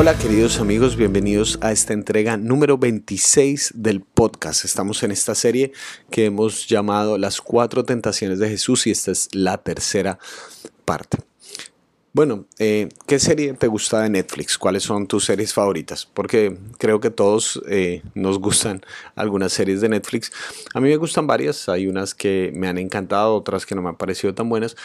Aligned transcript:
Hola 0.00 0.16
queridos 0.16 0.60
amigos, 0.60 0.94
bienvenidos 0.94 1.58
a 1.60 1.72
esta 1.72 1.92
entrega 1.92 2.36
número 2.36 2.78
26 2.78 3.72
del 3.74 4.00
podcast. 4.00 4.64
Estamos 4.64 5.02
en 5.02 5.10
esta 5.10 5.34
serie 5.34 5.72
que 6.08 6.26
hemos 6.26 6.68
llamado 6.68 7.18
Las 7.18 7.40
cuatro 7.40 7.84
tentaciones 7.84 8.38
de 8.38 8.48
Jesús 8.48 8.86
y 8.86 8.92
esta 8.92 9.10
es 9.10 9.28
la 9.34 9.58
tercera 9.58 10.20
parte. 10.84 11.18
Bueno, 12.12 12.46
eh, 12.60 12.90
¿qué 13.08 13.18
serie 13.18 13.54
te 13.54 13.66
gusta 13.66 14.02
de 14.02 14.10
Netflix? 14.10 14.56
¿Cuáles 14.56 14.84
son 14.84 15.08
tus 15.08 15.24
series 15.24 15.52
favoritas? 15.52 16.06
Porque 16.06 16.56
creo 16.78 17.00
que 17.00 17.10
todos 17.10 17.60
eh, 17.68 18.02
nos 18.14 18.38
gustan 18.38 18.82
algunas 19.16 19.52
series 19.52 19.80
de 19.80 19.88
Netflix. 19.88 20.30
A 20.74 20.80
mí 20.80 20.90
me 20.90 20.96
gustan 20.96 21.26
varias, 21.26 21.68
hay 21.68 21.88
unas 21.88 22.14
que 22.14 22.52
me 22.54 22.68
han 22.68 22.78
encantado, 22.78 23.34
otras 23.34 23.66
que 23.66 23.74
no 23.74 23.82
me 23.82 23.88
han 23.88 23.96
parecido 23.96 24.32
tan 24.32 24.48
buenas, 24.48 24.76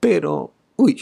pero 0.00 0.52
Uy, 0.80 0.98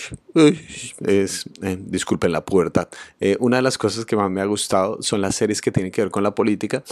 es, 1.06 1.45
eh, 1.62 1.78
disculpen 1.78 2.32
la 2.32 2.45
puerta. 2.45 2.88
Eh, 3.20 3.37
una 3.38 3.59
de 3.59 3.62
las 3.62 3.78
cosas 3.78 4.04
que 4.04 4.16
más 4.16 4.28
me 4.28 4.41
ha 4.41 4.45
gustado 4.45 5.01
son 5.02 5.20
las 5.20 5.37
series 5.37 5.60
que 5.60 5.70
tienen 5.70 5.92
que 5.92 6.01
ver 6.02 6.10
con 6.10 6.24
la 6.24 6.34
política. 6.34 6.82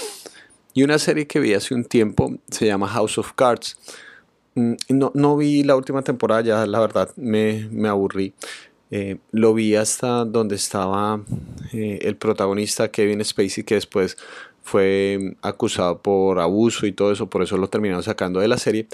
Y 0.72 0.84
una 0.84 1.00
serie 1.00 1.26
que 1.26 1.40
vi 1.40 1.52
hace 1.52 1.74
un 1.74 1.84
tiempo 1.84 2.36
se 2.48 2.66
llama 2.66 2.86
House 2.86 3.18
of 3.18 3.32
Cards. 3.32 3.76
Mm, 4.54 4.74
no, 4.90 5.10
no 5.14 5.36
vi 5.36 5.64
la 5.64 5.74
última 5.74 6.02
temporada, 6.02 6.42
ya 6.42 6.64
la 6.64 6.78
verdad 6.78 7.10
me, 7.16 7.68
me 7.72 7.88
aburrí. 7.88 8.34
Eh, 8.92 9.16
lo 9.32 9.52
vi 9.52 9.74
hasta 9.74 10.24
donde 10.24 10.54
estaba 10.54 11.20
el 11.72 12.16
protagonista 12.16 12.92
Kevin 12.92 13.24
Spacey, 13.24 13.64
que 13.64 13.74
después 13.74 14.16
fue 14.62 15.34
acusado 15.42 16.00
por 16.00 16.38
abuso 16.38 16.86
y 16.86 16.92
todo 16.92 17.10
eso, 17.10 17.28
por 17.28 17.42
eso 17.42 17.56
lo 17.56 17.68
terminaron 17.68 18.04
sacando 18.04 18.38
de 18.38 18.46
la 18.46 18.58
serie. 18.58 18.86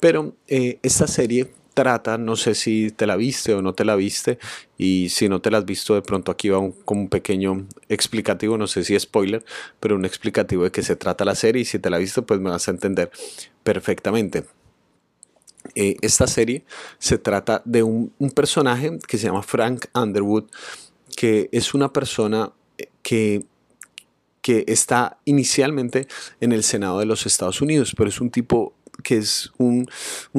Pero 0.00 0.34
esta 0.46 1.06
serie 1.06 1.50
trata, 1.74 2.16
no 2.18 2.36
sé 2.36 2.54
si 2.54 2.90
te 2.90 3.06
la 3.06 3.16
viste 3.16 3.52
o 3.54 3.62
no 3.62 3.74
te 3.74 3.84
la 3.84 3.96
viste, 3.96 4.38
y 4.78 5.08
si 5.10 5.28
no 5.28 5.40
te 5.40 5.50
la 5.50 5.58
has 5.58 5.64
visto, 5.64 5.94
de 5.94 6.02
pronto 6.02 6.32
aquí 6.32 6.48
va 6.48 6.58
un, 6.58 6.72
como 6.72 7.02
un 7.02 7.08
pequeño 7.08 7.66
explicativo, 7.88 8.56
no 8.56 8.66
sé 8.66 8.84
si 8.84 8.98
spoiler, 8.98 9.44
pero 9.80 9.96
un 9.96 10.04
explicativo 10.04 10.64
de 10.64 10.70
qué 10.70 10.82
se 10.82 10.96
trata 10.96 11.24
la 11.24 11.34
serie, 11.34 11.62
y 11.62 11.64
si 11.64 11.78
te 11.78 11.90
la 11.90 11.98
viste, 11.98 12.22
pues 12.22 12.40
me 12.40 12.50
vas 12.50 12.68
a 12.68 12.70
entender 12.70 13.10
perfectamente. 13.62 14.44
Eh, 15.74 15.96
esta 16.02 16.26
serie 16.26 16.64
se 16.98 17.18
trata 17.18 17.62
de 17.64 17.82
un, 17.82 18.12
un 18.18 18.30
personaje 18.30 18.98
que 19.06 19.18
se 19.18 19.26
llama 19.26 19.42
Frank 19.42 19.86
Underwood, 19.94 20.44
que 21.16 21.48
es 21.52 21.74
una 21.74 21.92
persona 21.92 22.52
eh, 22.78 22.88
que 23.02 23.46
que 24.44 24.62
está 24.68 25.16
inicialmente 25.24 26.06
en 26.38 26.52
el 26.52 26.64
Senado 26.64 26.98
de 26.98 27.06
los 27.06 27.24
Estados 27.24 27.62
Unidos, 27.62 27.94
pero 27.96 28.10
es 28.10 28.20
un 28.20 28.28
tipo 28.28 28.74
que 29.02 29.18
es 29.18 29.52
un, 29.58 29.88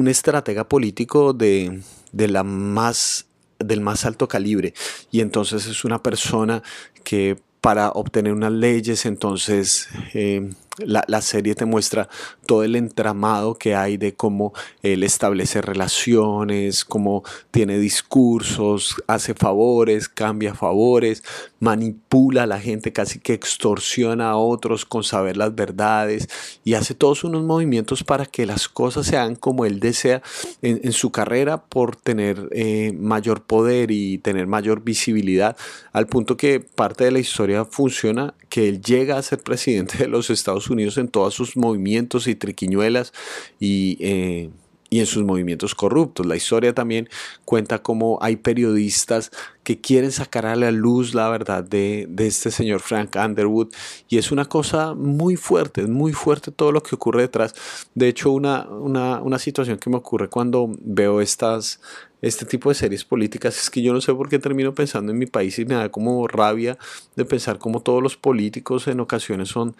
estratega 0.06 0.68
político 0.68 1.32
de, 1.32 1.82
la 2.12 2.42
más, 2.42 3.26
del 3.58 3.80
más 3.80 4.04
alto 4.04 4.28
calibre. 4.28 4.74
Y 5.10 5.20
entonces 5.20 5.66
es 5.66 5.84
una 5.84 6.02
persona 6.02 6.62
que 7.04 7.38
para 7.60 7.90
obtener 7.90 8.32
unas 8.32 8.52
leyes, 8.52 9.06
entonces 9.06 9.88
eh, 10.14 10.50
la, 10.78 11.20
serie 11.22 11.54
te 11.54 11.64
muestra 11.64 12.08
todo 12.46 12.62
el 12.62 12.76
entramado 12.76 13.54
que 13.54 13.74
hay 13.74 13.96
de 13.96 14.14
cómo 14.14 14.52
él 14.82 15.02
establece 15.02 15.62
relaciones, 15.62 16.84
cómo 16.84 17.22
tiene 17.50 17.78
discursos, 17.78 18.96
hace 19.06 19.34
favores, 19.34 20.08
cambia 20.08 20.54
favores, 20.54 21.22
manipula 21.60 22.42
a 22.44 22.46
la 22.46 22.60
gente, 22.60 22.92
casi 22.92 23.18
que 23.18 23.32
extorsiona 23.32 24.30
a 24.30 24.36
otros 24.36 24.84
con 24.84 25.02
saber 25.02 25.36
las 25.36 25.54
verdades 25.54 26.28
y 26.64 26.74
hace 26.74 26.94
todos 26.94 27.24
unos 27.24 27.42
movimientos 27.42 28.04
para 28.04 28.26
que 28.26 28.46
las 28.46 28.68
cosas 28.68 29.06
sean 29.06 29.36
como 29.36 29.64
él 29.64 29.80
desea 29.80 30.22
en, 30.62 30.92
su 30.92 31.10
carrera 31.10 31.64
por 31.64 31.96
tener 31.96 32.48
eh, 32.52 32.92
mayor 32.98 33.42
poder 33.42 33.90
y 33.90 34.18
tener 34.18 34.46
mayor 34.46 34.82
visibilidad, 34.82 35.56
al 35.92 36.06
punto 36.06 36.36
que 36.36 36.60
parte 36.60 37.04
de 37.04 37.10
la 37.10 37.18
historia 37.18 37.64
funciona 37.64 38.34
que 38.48 38.68
él 38.68 38.80
llega 38.80 39.18
a 39.18 39.22
ser 39.22 39.40
presidente 39.40 39.98
de 39.98 40.08
los 40.08 40.30
Estados 40.30 40.65
Unidos 40.70 40.98
en 40.98 41.08
todos 41.08 41.34
sus 41.34 41.56
movimientos 41.56 42.26
y 42.26 42.34
triquiñuelas 42.34 43.12
y, 43.58 43.98
eh, 44.00 44.50
y 44.90 45.00
en 45.00 45.06
sus 45.06 45.24
movimientos 45.24 45.74
corruptos. 45.74 46.26
La 46.26 46.36
historia 46.36 46.74
también 46.74 47.08
cuenta 47.44 47.82
cómo 47.82 48.18
hay 48.20 48.36
periodistas 48.36 49.30
que 49.62 49.80
quieren 49.80 50.12
sacar 50.12 50.46
a 50.46 50.54
la 50.54 50.70
luz 50.70 51.14
la 51.14 51.28
verdad 51.28 51.64
de, 51.64 52.08
este 52.18 52.50
señor 52.50 52.80
Frank 52.80 53.16
Underwood 53.16 53.68
y 54.08 54.18
es 54.18 54.30
una 54.30 54.44
cosa 54.44 54.94
muy 54.94 55.36
fuerte, 55.36 55.82
es 55.82 55.88
muy 55.88 56.12
fuerte 56.12 56.52
todo 56.52 56.72
lo 56.72 56.82
que 56.82 56.94
ocurre 56.94 57.22
detrás. 57.22 57.54
De 57.94 58.08
hecho, 58.08 58.30
una, 58.30 58.66
una, 58.68 59.20
una 59.20 59.38
situación 59.38 59.78
que 59.78 59.90
me 59.90 59.96
ocurre 59.96 60.28
cuando 60.28 60.70
veo 60.80 61.20
estas, 61.20 61.80
este 62.22 62.46
tipo 62.46 62.68
de 62.68 62.76
series 62.76 63.04
políticas 63.04 63.60
es 63.60 63.70
que 63.70 63.82
yo 63.82 63.92
no 63.92 64.00
sé 64.00 64.14
por 64.14 64.28
qué 64.28 64.38
termino 64.38 64.72
pensando 64.74 65.10
en 65.10 65.18
mi 65.18 65.26
país 65.26 65.58
y 65.58 65.64
me 65.64 65.74
da 65.74 65.88
como 65.88 66.26
rabia 66.28 66.78
de 67.16 67.24
pensar 67.24 67.58
como 67.58 67.80
todos 67.80 68.02
los 68.02 68.16
políticos 68.16 68.86
en 68.86 69.00
ocasiones 69.00 69.48
son 69.48 69.76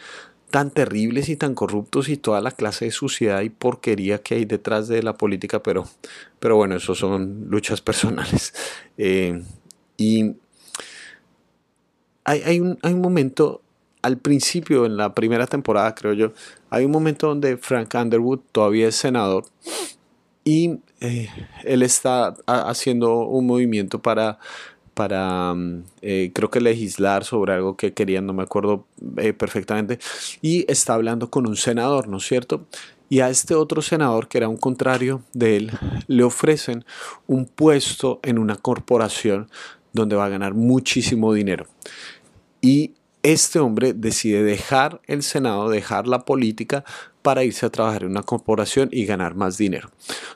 tan 0.51 0.71
terribles 0.71 1.29
y 1.29 1.37
tan 1.37 1.55
corruptos 1.55 2.09
y 2.09 2.17
toda 2.17 2.41
la 2.41 2.51
clase 2.51 2.87
de 2.87 2.91
suciedad 2.91 3.43
y 3.43 3.51
porquería 3.51 4.23
que 4.23 4.37
hay 4.37 4.45
detrás 4.45 4.89
de 4.89 5.03
la 5.03 5.17
política, 5.17 5.62
pero, 5.62 5.87
pero 6.39 6.57
bueno, 6.57 6.77
eso 6.77 6.95
son 6.95 7.47
luchas 7.49 7.81
personales. 7.83 8.55
Eh, 8.97 9.43
y 9.97 10.34
hay, 12.25 12.61
un, 12.61 12.79
hay 12.83 12.93
un 12.93 13.01
momento 13.01 13.62
al 14.03 14.19
principio, 14.19 14.87
en 14.87 14.97
la 14.97 15.15
primera 15.15 15.47
temporada, 15.47 15.95
creo 15.95 16.12
yo, 16.12 16.33
hay 16.71 16.84
un 16.84 16.93
momento 16.93 17.27
donde 17.27 17.57
Frank 17.57 17.95
Underwood 17.95 18.41
todavía 18.53 18.89
es 18.89 18.95
senador 18.95 19.45
y 20.45 20.78
eh, 21.01 21.28
él 21.65 21.83
está 21.83 22.37
haciendo 22.47 23.27
un 23.27 23.47
movimiento 23.47 24.01
para 24.01 24.39
para, 24.97 25.53
mm, 25.53 25.84
eh, 26.01 26.31
creo 26.34 26.51
que 26.51 26.59
legislar 26.59 27.23
sobre 27.23 27.53
algo 27.53 27.77
que 27.77 27.93
querían, 27.93 28.25
no 28.25 28.33
me 28.33 28.43
acuerdo 28.43 28.87
eh, 29.19 29.34
perfectamente, 29.34 29.99
y 30.41 30.65
está 30.73 30.95
hablando 30.95 31.29
con 31.29 31.47
un 31.47 31.57
senador, 31.57 32.09
¿no 32.09 32.17
es 32.17 32.27
cierto? 32.27 32.65
Y 33.11 33.21
a 33.21 33.29
este 33.29 33.55
otro 33.55 33.83
senador, 33.83 34.27
que 34.27 34.39
era 34.39 34.49
un 34.49 34.57
contrario 34.57 35.21
de 35.34 35.59
él, 35.59 35.73
le 36.07 36.25
ofrecen 36.25 36.87
un 37.27 37.45
puesto 37.45 38.21
en 38.23 38.39
una 38.39 38.57
corporación 38.57 39.51
donde 39.93 40.17
va 40.17 40.25
a 40.25 40.31
ganar 40.31 40.55
muchísimo 40.55 41.34
dinero. 41.34 41.67
Y 42.63 42.95
este 43.23 43.59
hombre 43.59 43.93
decide 43.93 44.43
dejar 44.43 45.03
el 45.07 45.23
Senado, 45.23 45.69
dejar 45.69 46.09
la 46.09 46.25
política 46.25 46.84
para 47.27 47.43
irse 47.43 47.67
a 47.67 47.71
trabajar 47.71 48.05
en 48.05 48.11
una 48.11 48.23
corporación 48.23 48.89
y 48.93 49.05
ganar 49.05 49.35
más 49.35 49.59
dinero. 49.59 49.91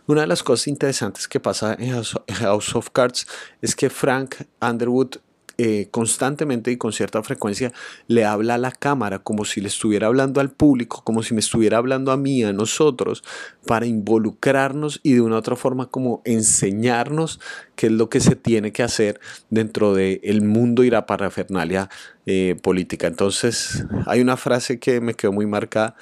Una 0.08 0.22
de 0.22 0.26
las 0.26 0.42
cosas 0.42 0.66
interesantes 0.66 1.28
que 1.28 1.38
pasa 1.38 1.76
en 1.78 1.92
House 1.92 2.74
of 2.74 2.90
Cards 2.90 3.28
es 3.62 3.76
que 3.76 3.88
Frank 3.88 4.34
Underwood 4.60 5.18
eh, 5.62 5.86
constantemente 5.92 6.72
y 6.72 6.78
con 6.78 6.92
cierta 6.92 7.22
frecuencia 7.22 7.70
le 8.08 8.24
habla 8.24 8.54
a 8.54 8.58
la 8.58 8.72
cámara 8.72 9.18
como 9.20 9.44
si 9.44 9.60
le 9.60 9.68
estuviera 9.68 10.08
hablando 10.08 10.40
al 10.40 10.50
público, 10.50 11.02
como 11.04 11.22
si 11.22 11.34
me 11.34 11.40
estuviera 11.40 11.76
hablando 11.76 12.10
a 12.10 12.16
mí, 12.16 12.42
a 12.42 12.52
nosotros, 12.52 13.22
para 13.66 13.86
involucrarnos 13.86 14.98
y 15.04 15.12
de 15.12 15.20
una 15.20 15.36
otra 15.36 15.54
forma 15.54 15.86
como 15.86 16.22
enseñarnos 16.24 17.38
qué 17.76 17.86
es 17.86 17.92
lo 17.92 18.08
que 18.08 18.18
se 18.18 18.34
tiene 18.34 18.72
que 18.72 18.82
hacer 18.82 19.20
dentro 19.50 19.94
del 19.94 20.42
mundo 20.42 20.82
y 20.82 20.90
la 20.90 21.06
parafernalia 21.06 21.88
eh, 22.26 22.56
política. 22.62 23.06
Entonces 23.06 23.84
hay 24.06 24.22
una 24.22 24.36
frase 24.36 24.80
que 24.80 25.00
me 25.00 25.14
quedó 25.14 25.32
muy 25.32 25.46
marcada 25.46 25.94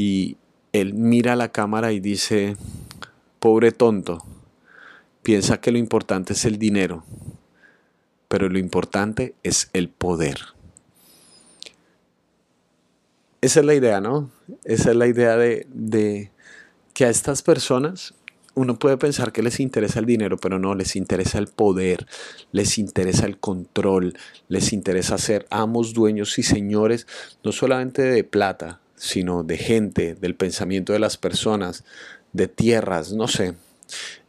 y 0.00 0.38
él 0.72 0.94
mira 0.94 1.34
a 1.34 1.36
la 1.36 1.52
cámara 1.52 1.92
y 1.92 2.00
dice, 2.00 2.56
pobre 3.38 3.70
tonto, 3.70 4.24
piensa 5.22 5.60
que 5.60 5.72
lo 5.72 5.76
importante 5.76 6.32
es 6.32 6.46
el 6.46 6.58
dinero, 6.58 7.04
pero 8.26 8.48
lo 8.48 8.58
importante 8.58 9.34
es 9.42 9.68
el 9.74 9.90
poder. 9.90 10.38
Esa 13.42 13.60
es 13.60 13.66
la 13.66 13.74
idea, 13.74 14.00
¿no? 14.00 14.30
Esa 14.64 14.92
es 14.92 14.96
la 14.96 15.06
idea 15.06 15.36
de, 15.36 15.66
de 15.70 16.30
que 16.94 17.04
a 17.04 17.10
estas 17.10 17.42
personas 17.42 18.14
uno 18.54 18.78
puede 18.78 18.96
pensar 18.96 19.32
que 19.32 19.42
les 19.42 19.60
interesa 19.60 19.98
el 19.98 20.06
dinero, 20.06 20.38
pero 20.38 20.58
no, 20.58 20.74
les 20.74 20.96
interesa 20.96 21.38
el 21.38 21.48
poder, 21.48 22.06
les 22.52 22.78
interesa 22.78 23.26
el 23.26 23.38
control, 23.38 24.16
les 24.48 24.72
interesa 24.72 25.18
ser 25.18 25.46
amos, 25.50 25.92
dueños 25.92 26.38
y 26.38 26.42
señores, 26.42 27.06
no 27.44 27.52
solamente 27.52 28.00
de 28.00 28.24
plata, 28.24 28.80
sino 29.00 29.42
de 29.42 29.56
gente, 29.56 30.14
del 30.14 30.34
pensamiento 30.34 30.92
de 30.92 30.98
las 30.98 31.16
personas, 31.16 31.84
de 32.34 32.48
tierras, 32.48 33.14
no 33.14 33.28
sé. 33.28 33.54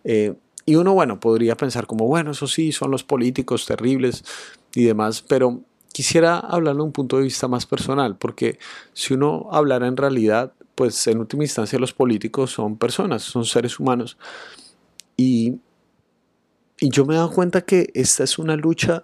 Eh, 0.05 0.33
y 0.65 0.75
uno, 0.75 0.93
bueno, 0.93 1.19
podría 1.19 1.57
pensar 1.57 1.87
como, 1.87 2.07
bueno, 2.07 2.31
eso 2.31 2.47
sí, 2.47 2.71
son 2.71 2.89
los 2.89 3.03
políticos 3.03 3.65
terribles 3.65 4.23
y 4.73 4.85
demás, 4.85 5.23
pero 5.27 5.59
quisiera 5.91 6.39
hablarlo 6.39 6.83
de 6.83 6.87
un 6.87 6.93
punto 6.93 7.17
de 7.17 7.23
vista 7.23 7.49
más 7.49 7.65
personal, 7.65 8.15
porque 8.15 8.59
si 8.93 9.13
uno 9.13 9.49
hablara 9.51 9.87
en 9.87 9.97
realidad, 9.97 10.53
pues 10.75 11.05
en 11.07 11.19
última 11.19 11.43
instancia 11.43 11.77
los 11.77 11.91
políticos 11.91 12.51
son 12.51 12.77
personas, 12.77 13.23
son 13.23 13.43
seres 13.43 13.77
humanos. 13.77 14.17
Y, 15.17 15.55
y 16.79 16.89
yo 16.89 17.05
me 17.05 17.13
he 17.13 17.17
dado 17.17 17.31
cuenta 17.31 17.59
que 17.59 17.89
esta 17.93 18.23
es 18.23 18.39
una 18.39 18.55
lucha 18.55 19.03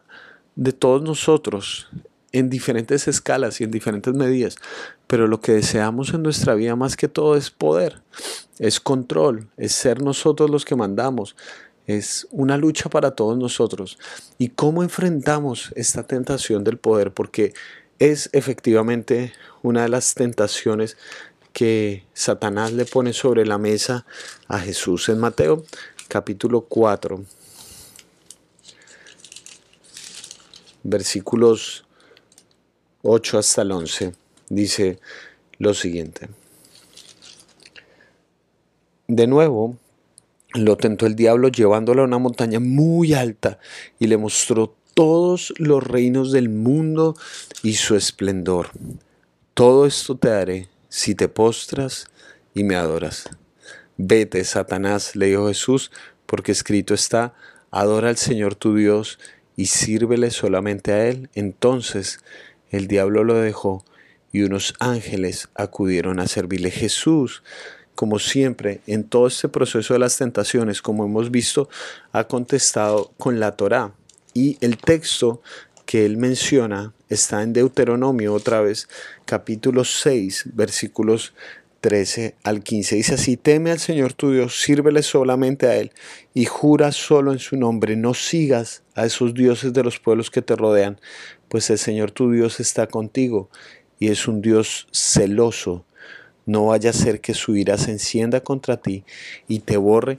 de 0.55 0.71
todos 0.71 1.01
nosotros 1.01 1.89
en 2.31 2.49
diferentes 2.49 3.07
escalas 3.07 3.61
y 3.61 3.63
en 3.63 3.71
diferentes 3.71 4.13
medidas, 4.13 4.57
pero 5.07 5.27
lo 5.27 5.39
que 5.39 5.53
deseamos 5.53 6.13
en 6.13 6.23
nuestra 6.23 6.55
vida 6.55 6.75
más 6.75 6.95
que 6.97 7.07
todo 7.07 7.35
es 7.35 7.49
poder, 7.49 8.01
es 8.59 8.79
control, 8.79 9.49
es 9.57 9.71
ser 9.71 10.01
nosotros 10.01 10.49
los 10.49 10.65
que 10.65 10.75
mandamos, 10.75 11.35
es 11.85 12.27
una 12.31 12.57
lucha 12.57 12.89
para 12.89 13.11
todos 13.11 13.37
nosotros. 13.37 13.97
¿Y 14.37 14.49
cómo 14.49 14.83
enfrentamos 14.83 15.71
esta 15.75 16.03
tentación 16.03 16.65
del 16.65 16.77
poder? 16.77 17.13
Porque 17.13 17.53
es 17.97 18.29
efectivamente 18.33 19.31
una 19.63 19.83
de 19.83 19.89
las 19.89 20.13
tentaciones 20.13 20.97
que 21.53 22.05
Satanás 22.13 22.73
le 22.73 22.85
pone 22.85 23.13
sobre 23.13 23.45
la 23.45 23.57
mesa 23.57 24.05
a 24.47 24.59
Jesús 24.59 25.09
en 25.09 25.19
Mateo 25.19 25.63
capítulo 26.07 26.61
4, 26.61 27.23
versículos 30.83 31.86
8 33.09 33.37
hasta 33.37 33.61
el 33.61 33.71
11, 33.71 34.13
dice 34.49 34.99
lo 35.59 35.73
siguiente. 35.73 36.27
De 39.07 39.27
nuevo, 39.27 39.77
lo 40.53 40.75
tentó 40.75 41.05
el 41.05 41.15
diablo 41.15 41.47
llevándolo 41.47 42.01
a 42.01 42.05
una 42.05 42.17
montaña 42.17 42.59
muy 42.59 43.13
alta 43.13 43.59
y 43.97 44.07
le 44.07 44.17
mostró 44.17 44.75
todos 44.93 45.53
los 45.57 45.81
reinos 45.81 46.33
del 46.33 46.49
mundo 46.49 47.15
y 47.63 47.75
su 47.75 47.95
esplendor. 47.95 48.71
Todo 49.53 49.85
esto 49.85 50.17
te 50.17 50.27
daré 50.27 50.67
si 50.89 51.15
te 51.15 51.29
postras 51.29 52.07
y 52.53 52.65
me 52.65 52.75
adoras. 52.75 53.29
Vete, 53.95 54.43
Satanás, 54.43 55.15
le 55.15 55.27
dijo 55.27 55.47
Jesús, 55.47 55.91
porque 56.25 56.51
escrito 56.51 56.93
está, 56.93 57.33
adora 57.71 58.09
al 58.09 58.17
Señor 58.17 58.55
tu 58.55 58.75
Dios 58.75 59.17
y 59.55 59.67
sírvele 59.67 60.29
solamente 60.29 60.91
a 60.91 61.07
Él. 61.07 61.29
Entonces 61.35 62.19
el 62.71 62.87
diablo 62.87 63.23
lo 63.23 63.35
dejó 63.35 63.83
y 64.31 64.43
unos 64.43 64.73
ángeles 64.79 65.49
acudieron 65.55 66.19
a 66.19 66.27
servirle. 66.27 66.71
Jesús 66.71 67.43
como 67.97 68.19
siempre, 68.19 68.81
en 68.85 69.05
todo 69.05 69.25
este 69.25 69.49
proceso 69.49 69.95
de 69.95 69.99
las 69.99 70.17
tentaciones, 70.17 70.83
como 70.83 71.03
hemos 71.05 71.31
visto, 71.31 71.67
ha 72.11 72.25
contestado 72.25 73.11
con 73.17 73.39
la 73.39 73.55
Torá. 73.55 73.91
Y 74.35 74.59
el 74.61 74.77
texto 74.77 75.41
que 75.87 76.05
él 76.05 76.15
menciona 76.17 76.93
está 77.09 77.41
en 77.41 77.53
Deuteronomio 77.53 78.35
otra 78.35 78.61
vez, 78.61 78.87
capítulo 79.25 79.83
6, 79.83 80.49
versículos 80.53 81.33
13 81.81 82.35
al 82.43 82.61
15. 82.61 82.97
Dice 82.97 83.15
así, 83.15 83.35
teme 83.35 83.71
al 83.71 83.79
Señor 83.79 84.13
tu 84.13 84.31
Dios, 84.31 84.61
sírvele 84.61 85.01
solamente 85.01 85.65
a 85.65 85.77
Él 85.77 85.91
y 86.35 86.45
jura 86.45 86.91
solo 86.91 87.31
en 87.31 87.39
su 87.39 87.57
nombre, 87.57 87.95
no 87.95 88.13
sigas 88.13 88.83
a 88.93 89.07
esos 89.07 89.33
dioses 89.33 89.73
de 89.73 89.83
los 89.83 89.99
pueblos 89.99 90.29
que 90.29 90.43
te 90.43 90.55
rodean, 90.55 90.99
pues 91.49 91.69
el 91.69 91.77
Señor 91.77 92.11
tu 92.11 92.31
Dios 92.31 92.59
está 92.59 92.87
contigo 92.87 93.49
y 93.99 94.09
es 94.09 94.27
un 94.27 94.41
Dios 94.41 94.87
celoso 94.91 95.85
no 96.47 96.67
vaya 96.67 96.89
a 96.89 96.93
ser 96.93 97.21
que 97.21 97.35
su 97.35 97.55
ira 97.55 97.77
se 97.77 97.91
encienda 97.91 98.39
contra 98.39 98.77
ti 98.77 99.03
y 99.47 99.59
te 99.59 99.77
borre 99.77 100.17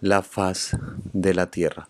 la 0.00 0.22
faz 0.22 0.76
de 1.12 1.34
la 1.34 1.50
tierra. 1.50 1.88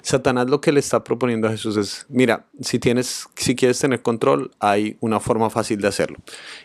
Satanás 0.00 0.48
lo 0.48 0.60
que 0.60 0.72
le 0.72 0.80
está 0.80 1.04
proponiendo 1.04 1.46
a 1.46 1.50
Jesús 1.50 1.76
es, 1.76 2.06
mira, 2.08 2.46
si 2.60 2.78
tienes, 2.78 3.26
si 3.36 3.54
quieres 3.54 3.78
tener 3.78 4.00
control, 4.00 4.52
hay 4.58 4.96
una 5.00 5.20
forma 5.20 5.50
fácil 5.50 5.80
de 5.80 5.88
hacerlo. 5.88 6.16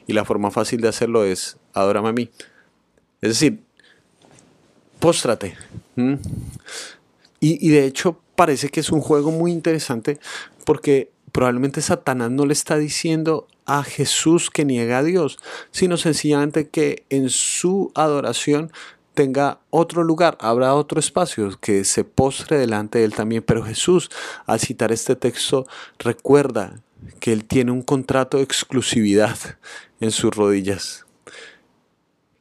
Y 0.07 0.13
la 0.13 0.23
forma 0.23 0.49
fácil 0.49 0.79
de 0.79 0.87
hacerlo 0.87 1.25
es, 1.25 1.57
adórame 1.73 2.09
a 2.09 2.13
mí. 2.13 2.29
Es 3.21 3.29
decir, 3.29 3.61
póstrate. 4.99 5.57
Y, 7.41 7.67
y 7.67 7.69
de 7.69 7.85
hecho 7.85 8.21
parece 8.39 8.69
que 8.69 8.79
es 8.79 8.89
un 8.89 9.01
juego 9.01 9.31
muy 9.31 9.51
interesante 9.51 10.17
porque 10.63 11.11
probablemente 11.33 11.81
Satanás 11.81 12.31
no 12.31 12.45
le 12.45 12.53
está 12.53 12.77
diciendo 12.77 13.49
a 13.65 13.83
Jesús 13.83 14.49
que 14.49 14.63
niega 14.63 14.99
a 14.99 15.03
Dios, 15.03 15.39
sino 15.71 15.97
sencillamente 15.97 16.69
que 16.69 17.03
en 17.09 17.29
su 17.29 17.91
adoración 17.95 18.71
tenga 19.13 19.59
otro 19.71 20.05
lugar, 20.05 20.37
habrá 20.39 20.73
otro 20.73 21.01
espacio, 21.01 21.59
que 21.59 21.83
se 21.83 22.05
postre 22.05 22.57
delante 22.57 22.99
de 22.99 23.03
él 23.03 23.13
también. 23.13 23.43
Pero 23.43 23.61
Jesús, 23.61 24.09
al 24.45 24.61
citar 24.61 24.93
este 24.93 25.17
texto, 25.17 25.67
recuerda 25.97 26.81
que 27.19 27.33
él 27.33 27.43
tiene 27.43 27.71
un 27.71 27.81
contrato 27.81 28.37
de 28.37 28.43
exclusividad 28.43 29.37
en 29.99 30.11
sus 30.11 30.33
rodillas, 30.33 31.05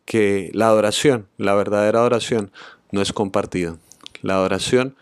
que 0.04 0.52
la 0.54 0.68
adoración, 0.68 1.26
la 1.38 1.56
verdadera 1.56 1.98
adoración, 1.98 2.52
no 2.92 3.02
es 3.02 3.12
compartida. 3.12 3.78
La 4.22 4.34
adoración 4.34 4.94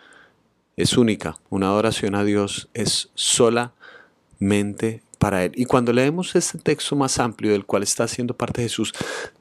es 0.77 0.97
única, 0.97 1.39
una 1.49 1.67
adoración 1.69 2.15
a 2.15 2.25
Dios 2.25 2.69
es 2.75 3.11
solamente 3.15 5.03
para 5.19 5.45
Él. 5.45 5.53
Y 5.55 5.65
cuando 5.65 5.93
leemos 5.93 6.37
este 6.37 6.59
texto 6.59 6.95
más 6.97 7.19
amplio 7.19 7.53
del 7.53 7.65
cual 7.65 7.83
está 7.83 8.05
haciendo 8.05 8.37
parte 8.37 8.63
Jesús, 8.63 8.93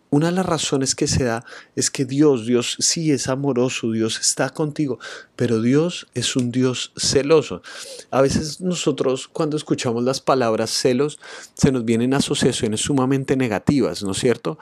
una 0.09 0.27
de 0.27 0.31
las 0.31 0.45
razones 0.45 0.95
que 0.95 1.07
se 1.07 1.25
da 1.25 1.43
es 1.75 1.91
que 1.91 2.05
Dios, 2.05 2.45
Dios 2.45 2.77
sí 2.79 3.11
es 3.11 3.27
amoroso, 3.27 3.91
Dios 3.91 4.17
está 4.19 4.49
contigo, 4.49 4.97
pero 5.35 5.61
Dios 5.61 6.07
es 6.13 6.37
un 6.37 6.51
Dios 6.51 6.93
celoso. 6.95 7.61
A 8.11 8.21
veces 8.21 8.61
nosotros 8.61 9.27
cuando 9.27 9.57
escuchamos 9.57 10.05
las 10.05 10.21
palabras 10.21 10.69
celos 10.69 11.19
se 11.55 11.73
nos 11.73 11.83
vienen 11.83 12.13
asociaciones 12.13 12.79
sumamente 12.79 13.35
negativas, 13.35 14.03
¿no 14.03 14.11
es 14.11 14.19
cierto? 14.19 14.57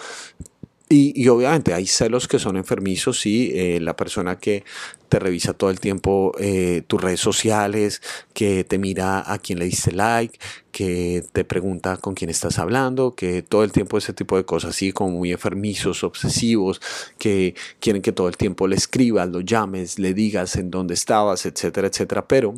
Y, 0.96 1.28
obviamente 1.28 1.74
hay 1.74 1.88
celos 1.88 2.28
que 2.28 2.38
son 2.38 2.56
enfermizos, 2.56 3.20
sí, 3.20 3.52
eh, 3.56 3.80
la 3.82 3.96
persona 3.96 4.38
que 4.38 4.64
te 5.10 5.18
revisa 5.18 5.54
todo 5.54 5.72
el 5.72 5.80
tiempo 5.80 6.34
eh, 6.40 6.84
tus 6.86 7.02
redes 7.02 7.20
sociales, 7.20 8.02
que 8.34 8.64
te 8.64 8.78
mira 8.78 9.32
a 9.32 9.40
quién 9.40 9.58
le 9.58 9.66
diste 9.66 9.92
like, 9.92 10.38
que 10.72 11.24
te 11.34 11.46
pregunta 11.46 11.98
con 11.98 12.14
quién 12.14 12.30
estás 12.30 12.60
hablando, 12.60 13.16
que 13.16 13.42
todo 13.42 13.64
el 13.64 13.72
tiempo 13.72 13.98
ese 13.98 14.14
tipo 14.14 14.38
de 14.38 14.46
cosas, 14.46 14.72
así 14.72 14.92
como 14.92 15.18
muy 15.18 15.32
enfermizos, 15.32 16.04
obsesivos, 16.04 16.80
que 17.18 17.56
quieren 17.80 18.04
que 18.04 18.12
todo 18.12 18.28
el 18.28 18.38
tiempo 18.38 18.68
le 18.68 18.76
escribas, 18.76 19.30
lo 19.30 19.42
llames, 19.42 19.98
le 19.98 20.14
digas 20.14 20.56
en 20.58 20.70
dónde 20.70 20.94
estabas, 20.94 21.48
etcétera, 21.48 21.88
etcétera. 21.88 22.28
Pero 22.28 22.54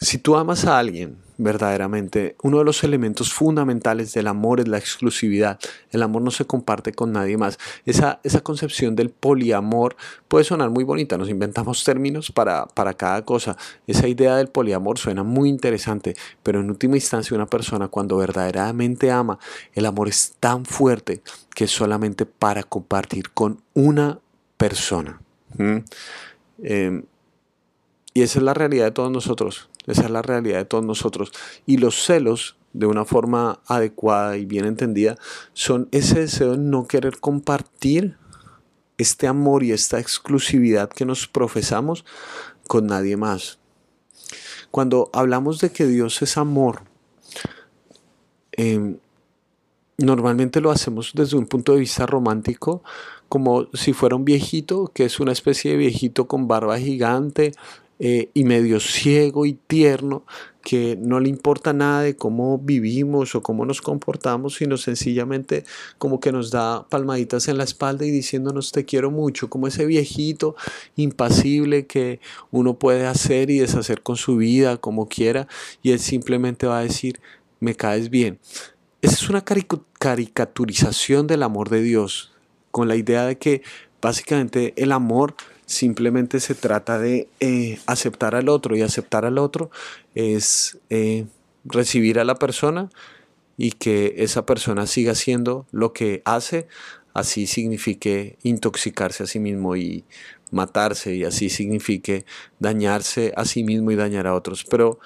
si 0.00 0.18
tú 0.18 0.36
amas 0.36 0.64
a 0.64 0.78
alguien, 0.78 1.18
verdaderamente, 1.36 2.36
uno 2.42 2.58
de 2.58 2.64
los 2.64 2.84
elementos 2.84 3.32
fundamentales 3.32 4.12
del 4.12 4.28
amor 4.28 4.60
es 4.60 4.68
la 4.68 4.78
exclusividad. 4.78 5.58
El 5.90 6.02
amor 6.02 6.22
no 6.22 6.30
se 6.30 6.44
comparte 6.44 6.92
con 6.92 7.12
nadie 7.12 7.36
más. 7.36 7.58
Esa, 7.86 8.20
esa 8.22 8.40
concepción 8.42 8.94
del 8.94 9.10
poliamor 9.10 9.96
puede 10.28 10.44
sonar 10.44 10.70
muy 10.70 10.84
bonita, 10.84 11.18
nos 11.18 11.28
inventamos 11.28 11.82
términos 11.84 12.30
para, 12.30 12.66
para 12.66 12.94
cada 12.94 13.24
cosa. 13.24 13.56
Esa 13.86 14.06
idea 14.08 14.36
del 14.36 14.48
poliamor 14.48 14.98
suena 14.98 15.22
muy 15.22 15.48
interesante, 15.48 16.14
pero 16.42 16.60
en 16.60 16.70
última 16.70 16.96
instancia 16.96 17.34
una 17.34 17.46
persona 17.46 17.88
cuando 17.88 18.16
verdaderamente 18.16 19.10
ama, 19.10 19.38
el 19.74 19.86
amor 19.86 20.08
es 20.08 20.34
tan 20.38 20.64
fuerte 20.64 21.22
que 21.54 21.64
es 21.64 21.70
solamente 21.70 22.26
para 22.26 22.62
compartir 22.62 23.30
con 23.30 23.60
una 23.74 24.20
persona. 24.56 25.20
¿Mm? 25.58 25.78
Em, 26.62 27.04
y 28.12 28.22
esa 28.22 28.38
es 28.38 28.44
la 28.44 28.54
realidad 28.54 28.84
de 28.86 28.90
todos 28.92 29.10
nosotros. 29.10 29.68
Esa 29.86 30.02
es 30.04 30.10
la 30.10 30.22
realidad 30.22 30.58
de 30.58 30.64
todos 30.64 30.84
nosotros. 30.84 31.32
Y 31.66 31.76
los 31.76 32.04
celos, 32.04 32.56
de 32.72 32.86
una 32.86 33.04
forma 33.04 33.60
adecuada 33.66 34.36
y 34.36 34.46
bien 34.46 34.64
entendida, 34.64 35.16
son 35.52 35.88
ese 35.92 36.20
deseo 36.20 36.52
de 36.52 36.58
no 36.58 36.86
querer 36.86 37.18
compartir 37.20 38.16
este 38.98 39.26
amor 39.26 39.62
y 39.62 39.72
esta 39.72 39.98
exclusividad 39.98 40.88
que 40.88 41.04
nos 41.04 41.26
profesamos 41.26 42.04
con 42.66 42.86
nadie 42.86 43.16
más. 43.16 43.58
Cuando 44.70 45.10
hablamos 45.12 45.60
de 45.60 45.70
que 45.70 45.86
Dios 45.86 46.20
es 46.22 46.36
amor, 46.36 46.82
em, 48.52 48.98
normalmente 49.98 50.60
lo 50.60 50.70
hacemos 50.70 51.12
desde 51.14 51.36
un 51.36 51.46
punto 51.46 51.72
de 51.72 51.80
vista 51.80 52.06
romántico, 52.06 52.82
como 53.28 53.68
si 53.72 53.92
fuera 53.92 54.16
un 54.16 54.24
viejito, 54.24 54.90
que 54.92 55.04
es 55.04 55.20
una 55.20 55.32
especie 55.32 55.72
de 55.72 55.76
viejito 55.76 56.26
con 56.26 56.48
barba 56.48 56.78
gigante, 56.78 57.52
eh, 57.98 58.28
y 58.34 58.44
medio 58.44 58.80
ciego 58.80 59.46
y 59.46 59.54
tierno, 59.54 60.24
que 60.62 60.96
no 61.00 61.20
le 61.20 61.28
importa 61.28 61.72
nada 61.72 62.02
de 62.02 62.16
cómo 62.16 62.58
vivimos 62.58 63.34
o 63.34 63.42
cómo 63.42 63.66
nos 63.66 63.82
comportamos, 63.82 64.54
sino 64.54 64.76
sencillamente 64.78 65.64
como 65.98 66.18
que 66.20 66.32
nos 66.32 66.50
da 66.50 66.88
palmaditas 66.88 67.48
en 67.48 67.58
la 67.58 67.64
espalda 67.64 68.06
y 68.06 68.10
diciéndonos 68.10 68.72
te 68.72 68.84
quiero 68.84 69.10
mucho, 69.10 69.50
como 69.50 69.68
ese 69.68 69.84
viejito 69.84 70.56
impasible 70.96 71.86
que 71.86 72.20
uno 72.50 72.78
puede 72.78 73.06
hacer 73.06 73.50
y 73.50 73.58
deshacer 73.58 74.02
con 74.02 74.16
su 74.16 74.36
vida 74.36 74.78
como 74.78 75.08
quiera 75.08 75.46
y 75.82 75.92
él 75.92 76.00
simplemente 76.00 76.66
va 76.66 76.78
a 76.78 76.82
decir 76.82 77.20
me 77.60 77.74
caes 77.74 78.10
bien. 78.10 78.38
Esa 79.02 79.14
es 79.14 79.28
una 79.28 79.44
caricaturización 79.44 81.26
del 81.26 81.42
amor 81.42 81.68
de 81.68 81.82
Dios, 81.82 82.32
con 82.70 82.88
la 82.88 82.96
idea 82.96 83.26
de 83.26 83.36
que 83.36 83.62
básicamente 84.00 84.72
el 84.76 84.92
amor 84.92 85.34
simplemente 85.66 86.40
se 86.40 86.54
trata 86.54 86.98
de 86.98 87.28
eh, 87.40 87.78
aceptar 87.86 88.34
al 88.34 88.48
otro 88.48 88.76
y 88.76 88.82
aceptar 88.82 89.24
al 89.24 89.38
otro 89.38 89.70
es 90.14 90.78
eh, 90.90 91.26
recibir 91.64 92.18
a 92.18 92.24
la 92.24 92.34
persona 92.36 92.90
y 93.56 93.72
que 93.72 94.14
esa 94.18 94.46
persona 94.46 94.86
siga 94.86 95.12
haciendo 95.12 95.66
lo 95.70 95.92
que 95.92 96.22
hace, 96.24 96.66
así 97.12 97.46
signifique 97.46 98.36
intoxicarse 98.42 99.22
a 99.22 99.26
sí 99.26 99.38
mismo 99.38 99.76
y 99.76 100.04
matarse 100.50 101.14
y 101.14 101.24
así 101.24 101.48
signifique 101.48 102.26
dañarse 102.58 103.32
a 103.36 103.44
sí 103.44 103.64
mismo 103.64 103.90
y 103.90 103.96
dañar 103.96 104.26
a 104.26 104.34
otros. 104.34 104.64
Pero 104.64 104.98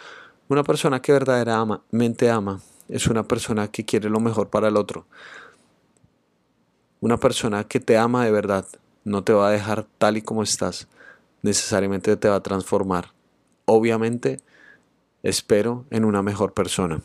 una 0.48 0.64
persona 0.64 1.00
que 1.02 1.12
verdaderamente 1.12 2.30
ama 2.30 2.60
es 2.88 3.06
una 3.06 3.28
persona 3.28 3.68
que 3.68 3.84
quiere 3.84 4.08
lo 4.08 4.20
mejor 4.20 4.48
para 4.48 4.68
el 4.68 4.76
otro. 4.76 5.06
Una 7.00 7.18
persona 7.18 7.64
que 7.64 7.80
te 7.80 7.96
ama 7.96 8.24
de 8.24 8.30
verdad 8.30 8.66
no 9.08 9.24
te 9.24 9.32
va 9.32 9.48
a 9.48 9.52
dejar 9.52 9.86
tal 9.98 10.16
y 10.16 10.22
como 10.22 10.42
estás, 10.42 10.88
necesariamente 11.42 12.16
te 12.16 12.28
va 12.28 12.36
a 12.36 12.42
transformar. 12.42 13.12
Obviamente, 13.64 14.38
espero 15.22 15.84
en 15.90 16.04
una 16.04 16.22
mejor 16.22 16.54
persona. 16.54 17.02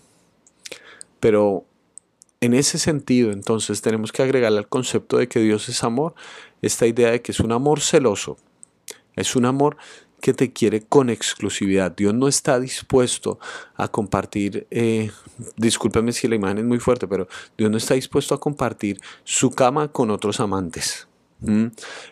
Pero 1.19 1.65
en 2.41 2.53
ese 2.53 2.77
sentido, 2.77 3.31
entonces, 3.31 3.81
tenemos 3.81 4.11
que 4.11 4.21
agregarle 4.21 4.59
al 4.59 4.67
concepto 4.67 5.17
de 5.17 5.27
que 5.27 5.39
Dios 5.39 5.69
es 5.69 5.83
amor, 5.83 6.13
esta 6.61 6.85
idea 6.85 7.11
de 7.11 7.21
que 7.21 7.31
es 7.31 7.39
un 7.39 7.51
amor 7.51 7.79
celoso, 7.79 8.37
es 9.15 9.35
un 9.35 9.45
amor 9.45 9.77
que 10.19 10.33
te 10.33 10.53
quiere 10.53 10.81
con 10.81 11.09
exclusividad. 11.09 11.95
Dios 11.95 12.13
no 12.13 12.27
está 12.27 12.59
dispuesto 12.59 13.39
a 13.75 13.89
compartir, 13.89 14.67
eh, 14.71 15.11
discúlpeme 15.57 16.13
si 16.13 16.27
la 16.27 16.35
imagen 16.35 16.59
es 16.59 16.65
muy 16.65 16.79
fuerte, 16.79 17.07
pero 17.07 17.27
Dios 17.57 17.69
no 17.69 17.77
está 17.77 17.93
dispuesto 17.93 18.33
a 18.33 18.39
compartir 18.39 18.99
su 19.25 19.51
cama 19.51 19.89
con 19.89 20.11
otros 20.11 20.39
amantes. 20.39 21.07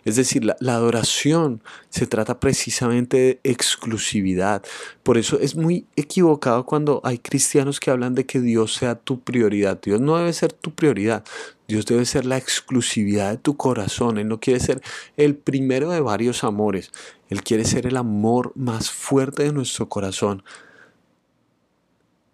Es 0.03 0.17
decir, 0.17 0.43
la, 0.43 0.75
adoración 0.75 1.61
se 1.89 2.05
trata 2.05 2.39
precisamente 2.39 3.17
de 3.17 3.39
exclusividad. 3.43 4.63
Por 5.03 5.17
eso 5.17 5.39
es 5.39 5.55
muy 5.55 5.85
equivocado 5.95 6.65
cuando 6.65 6.99
hay 7.03 7.17
cristianos 7.17 7.79
que 7.79 7.91
hablan 7.91 8.13
de 8.13 8.25
que 8.25 8.41
Dios 8.41 8.73
sea 8.73 8.95
tu 8.95 9.21
prioridad. 9.21 9.79
Dios 9.81 10.01
no 10.01 10.17
debe 10.17 10.33
ser 10.33 10.51
tu 10.51 10.73
prioridad. 10.73 11.23
Dios 11.67 11.85
debe 11.85 12.05
ser 12.05 12.25
la 12.25 12.37
exclusividad 12.37 13.31
de 13.31 13.37
tu 13.37 13.55
corazón. 13.55 14.17
Él 14.17 14.27
no 14.27 14.39
quiere 14.39 14.59
ser 14.59 14.81
el 15.15 15.35
primero 15.35 15.91
de 15.91 16.01
varios 16.01 16.43
amores. 16.43 16.91
Él 17.29 17.41
quiere 17.43 17.63
ser 17.63 17.87
el 17.87 17.95
amor 17.95 18.51
más 18.55 18.91
fuerte 18.91 19.43
de 19.43 19.53
nuestro 19.53 19.87
corazón. 19.87 20.43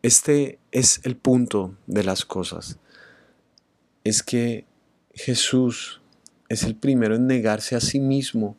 Este 0.01 0.57
es 0.71 1.01
el 1.03 1.15
punto 1.15 1.75
de 1.85 2.03
las 2.03 2.25
cosas. 2.25 2.79
Es 4.03 4.23
que 4.23 4.65
Jesús 5.13 6.01
es 6.49 6.63
el 6.63 6.75
primero 6.75 7.15
en 7.15 7.27
negarse 7.27 7.75
a 7.75 7.79
sí 7.79 7.99
mismo 7.99 8.55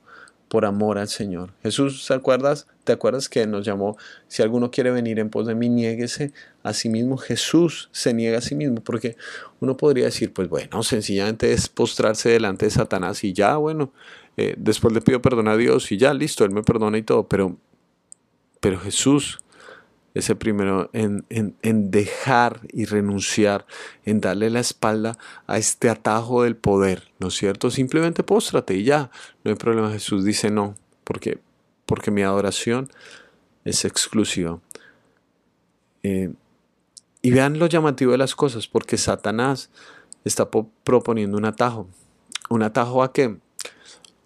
por 0.48 0.64
amor 0.64 0.98
al 0.98 1.08
Señor. 1.08 1.52
Jesús, 1.62 2.04
¿te 2.06 2.14
acuerdas? 2.14 2.66
¿Te 2.84 2.92
acuerdas 2.92 3.28
que 3.28 3.46
nos 3.46 3.66
llamó, 3.66 3.98
si 4.28 4.42
alguno 4.42 4.70
quiere 4.70 4.90
venir 4.90 5.18
en 5.18 5.28
pos 5.28 5.46
de 5.46 5.54
mí, 5.54 5.68
niéguese 5.68 6.32
a 6.62 6.72
sí 6.72 6.88
mismo? 6.88 7.18
Jesús 7.18 7.90
se 7.92 8.14
niega 8.14 8.38
a 8.38 8.40
sí 8.40 8.54
mismo, 8.54 8.82
porque 8.82 9.16
uno 9.60 9.76
podría 9.76 10.06
decir, 10.06 10.32
pues 10.32 10.48
bueno, 10.48 10.82
sencillamente 10.82 11.52
es 11.52 11.68
postrarse 11.68 12.30
delante 12.30 12.64
de 12.64 12.70
Satanás 12.70 13.24
y 13.24 13.34
ya, 13.34 13.56
bueno, 13.56 13.92
eh, 14.36 14.54
después 14.56 14.94
le 14.94 15.02
pido 15.02 15.20
perdón 15.20 15.48
a 15.48 15.56
Dios 15.56 15.92
y 15.92 15.98
ya, 15.98 16.14
listo, 16.14 16.44
Él 16.44 16.50
me 16.52 16.62
perdona 16.62 16.96
y 16.96 17.02
todo, 17.02 17.28
pero, 17.28 17.56
pero 18.60 18.78
Jesús 18.78 19.40
ese 20.14 20.34
primero 20.34 20.90
en, 20.92 21.24
dejar 21.90 22.60
y 22.72 22.86
renunciar, 22.86 23.66
en 24.04 24.20
darle 24.20 24.50
la 24.50 24.60
espalda 24.60 25.16
a 25.46 25.58
este 25.58 25.88
atajo 25.90 26.42
del 26.42 26.56
poder, 26.56 27.12
¿no 27.18 27.28
es 27.28 27.34
cierto? 27.34 27.70
Simplemente 27.70 28.22
póstrate 28.22 28.74
y 28.74 28.84
ya, 28.84 29.10
no 29.44 29.50
hay 29.50 29.56
problema. 29.56 29.92
Jesús 29.92 30.24
dice 30.24 30.50
no, 30.50 30.74
porque, 31.04 31.38
porque 31.86 32.10
mi 32.10 32.22
adoración 32.22 32.90
es 33.64 33.84
exclusiva. 33.84 34.60
Eh, 36.02 36.32
y 37.22 37.30
vean 37.30 37.58
lo 37.58 37.66
llamativo 37.66 38.12
de 38.12 38.18
las 38.18 38.34
cosas, 38.34 38.68
porque 38.68 38.96
Satanás 38.96 39.70
está 40.24 40.48
proponiendo 40.50 41.36
un 41.36 41.44
atajo. 41.44 41.88
¿Un 42.48 42.62
atajo 42.62 43.02
a 43.02 43.12
qué? 43.12 43.36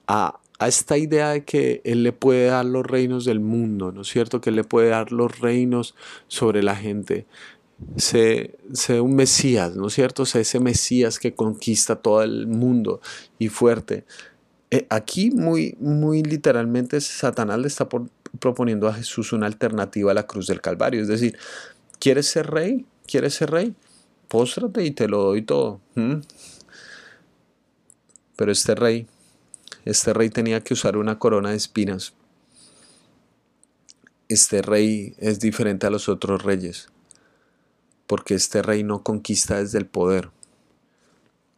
A, 0.07 0.39
a 0.59 0.69
esta 0.69 0.97
idea 0.97 1.31
de 1.31 1.45
que 1.45 1.81
Él 1.85 2.03
le 2.03 2.13
puede 2.13 2.47
dar 2.47 2.65
los 2.65 2.87
reinos 2.87 3.25
del 3.25 3.41
mundo, 3.41 3.93
¿no 3.93 4.03
es 4.03 4.09
cierto? 4.09 4.41
Que 4.41 4.51
Él 4.51 4.57
le 4.57 4.65
puede 4.65 4.91
dar 4.91 5.13
los 5.13 5.41
reinos 5.41 5.95
sobre 6.29 6.63
la 6.63 6.77
gente. 6.77 7.27
Sé, 7.97 8.55
un 9.01 9.17
Mesías, 9.17 9.75
¿no 9.75 9.89
es 9.89 9.95
cierto? 9.95 10.25
Sé 10.25 10.41
ese 10.41 10.61
Mesías 10.61 11.19
que 11.19 11.35
conquista 11.35 11.97
todo 11.97 12.23
el 12.23 12.47
mundo 12.47 13.01
y 13.39 13.49
fuerte. 13.49 14.05
Eh, 14.71 14.87
aquí 14.89 15.31
muy, 15.33 15.77
muy 15.81 16.23
literalmente 16.23 17.01
Satanás 17.01 17.59
le 17.59 17.67
está 17.67 17.89
proponiendo 18.39 18.89
a 18.89 18.95
Jesús 18.95 19.33
una 19.33 19.47
alternativa 19.47 20.13
a 20.13 20.15
la 20.15 20.27
cruz 20.27 20.47
del 20.47 20.61
Calvario. 20.61 21.03
Es 21.03 21.09
decir, 21.09 21.37
¿quieres 21.99 22.27
ser 22.27 22.51
rey? 22.51 22.87
¿Quieres 23.07 23.35
ser 23.35 23.51
rey? 23.51 23.75
Póstrate 24.29 24.85
y 24.85 24.93
te 24.93 25.09
lo 25.09 25.23
doy 25.25 25.43
todo. 25.43 25.81
Pero 28.37 28.53
este 28.53 28.75
rey 28.75 29.07
este 29.85 30.12
rey 30.12 30.31
tenía 30.31 30.61
que 30.62 30.75
usar 30.75 30.97
una 30.97 31.19
corona 31.19 31.51
de 31.51 31.57
espinas. 31.57 32.15
Este 34.29 34.62
rey 34.62 35.15
es 35.19 35.41
diferente 35.41 35.87
a 35.87 35.91
los 35.91 36.09
otros 36.09 36.43
reyes, 36.43 36.89
porque 38.07 38.35
este 38.35 38.62
rey 38.62 38.83
no 38.83 39.03
conquista 39.03 39.59
desde 39.59 39.79
el 39.79 39.87
poder, 39.87 40.31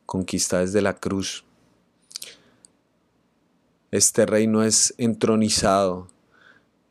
conquista 0.06 0.60
desde 0.60 0.82
la 0.82 0.94
cruz. 0.94 1.44
Este 3.90 4.26
rey 4.26 4.46
no 4.46 4.64
es 4.64 4.94
entronizado 4.98 6.08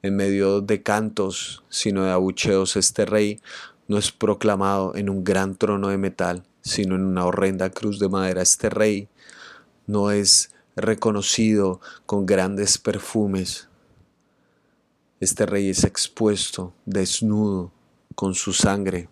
en 0.03 0.15
medio 0.15 0.61
de 0.61 0.83
cantos, 0.83 1.63
sino 1.69 2.05
de 2.05 2.11
abucheos. 2.11 2.77
Este 2.77 3.05
rey 3.05 3.41
no 3.87 3.97
es 3.97 4.11
proclamado 4.11 4.95
en 4.95 5.09
un 5.09 5.23
gran 5.23 5.55
trono 5.55 5.89
de 5.89 5.97
metal, 5.97 6.43
sino 6.61 6.95
en 6.95 7.03
una 7.03 7.25
horrenda 7.25 7.71
cruz 7.71 7.99
de 7.99 8.07
madera. 8.07 8.41
Este 8.41 8.69
rey 8.69 9.09
no 9.85 10.11
es 10.11 10.52
reconocido 10.75 11.79
con 12.05 12.25
grandes 12.25 12.77
perfumes. 12.77 13.67
Este 15.19 15.45
rey 15.45 15.69
es 15.69 15.83
expuesto, 15.83 16.73
desnudo, 16.85 17.71
con 18.15 18.35
su 18.35 18.53
sangre, 18.53 19.07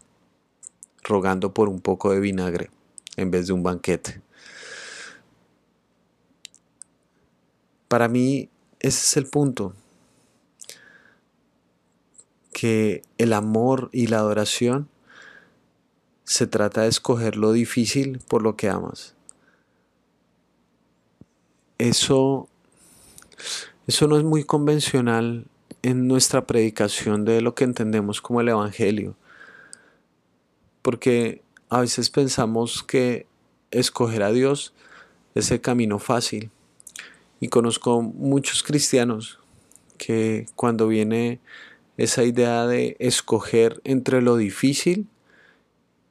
rogando 1.04 1.54
por 1.54 1.70
un 1.70 1.82
poco 1.82 2.12
de 2.12 2.20
vinagre 2.20 2.70
en 3.16 3.32
vez 3.32 3.48
de 3.48 3.54
un 3.54 3.64
banquete. 3.64 4.22
Para 7.88 8.08
mí 8.08 8.50
ese 8.80 9.06
es 9.06 9.18
el 9.18 9.28
punto, 9.28 9.74
que 12.54 13.04
el 13.18 13.34
amor 13.34 13.90
y 13.92 14.08
la 14.08 14.18
adoración 14.18 14.90
se 16.24 16.48
trata 16.48 16.82
de 16.84 16.90
escoger 16.90 17.36
lo 17.36 17.52
difícil 17.52 18.20
por 18.28 18.42
lo 18.42 18.56
que 18.56 18.70
amas 18.70 19.16
eso, 21.90 22.48
eso 23.88 24.08
no 24.08 24.18
es 24.18 24.24
muy 24.24 24.44
convencional 24.44 25.46
en 25.82 26.08
nuestra 26.08 26.46
predicación 26.46 27.26
de 27.26 27.42
lo 27.42 27.56
que 27.56 27.64
entendemos 27.64 28.22
como 28.22 28.42
el 28.42 28.50
Evangelio. 28.50 29.16
Porque 30.82 31.42
a 31.70 31.82
veces 31.82 32.10
pensamos 32.10 32.84
que 32.84 33.26
escoger 33.72 34.24
a 34.24 34.32
Dios 34.32 34.74
es 35.34 35.50
el 35.52 35.62
camino 35.62 35.98
fácil. 35.98 36.52
Y 37.40 37.48
conozco 37.48 38.02
muchos 38.02 38.62
cristianos 38.62 39.40
que 39.98 40.46
cuando 40.56 40.88
viene 40.88 41.40
esa 41.98 42.24
idea 42.24 42.68
de 42.68 42.96
escoger 43.00 43.82
entre 43.84 44.22
lo 44.22 44.38
difícil 44.38 45.08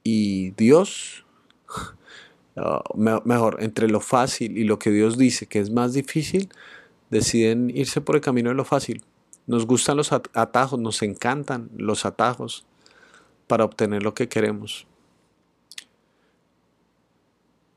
y 0.03 0.51
Dios, 0.53 1.25
Ah, 2.63 2.83
mejor, 3.25 3.57
entre 3.61 3.89
lo 3.89 4.01
fácil 4.01 4.59
y 4.59 4.65
lo 4.65 4.79
que 4.79 4.91
Dios 4.91 5.17
dice 5.17 5.47
que 5.47 5.61
es 5.61 5.71
más 5.71 5.95
difícil, 5.95 6.51
deciden 7.09 7.71
irse 7.71 8.03
por 8.03 8.17
el 8.17 8.21
camino 8.21 8.51
de 8.51 8.55
lo 8.55 8.67
fácil. 8.67 9.03
Nos 9.47 9.67
gustan 9.67 9.97
los 9.97 10.13
atajos, 10.13 10.79
nos 10.79 11.01
encantan 11.03 11.71
los 11.75 12.05
atajos 12.05 12.67
para 13.47 13.65
obtener 13.65 14.03
lo 14.03 14.13
que 14.13 14.29
queremos. 14.29 14.87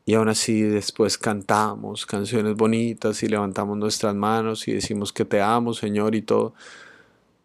Y 0.06 0.16
aún 0.16 0.28
así 0.28 0.62
después 0.62 1.18
cantamos 1.18 2.06
canciones 2.06 2.56
bonitas 2.56 3.24
y 3.24 3.28
levantamos 3.28 3.78
nuestras 3.78 4.14
manos 4.14 4.68
y 4.68 4.74
decimos 4.74 5.14
que 5.14 5.24
te 5.24 5.42
amo, 5.42 5.74
Señor, 5.74 6.14
y 6.14 6.22
todo. 6.22 6.54